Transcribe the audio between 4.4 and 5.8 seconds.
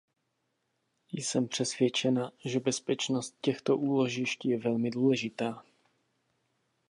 je velmi důležitá.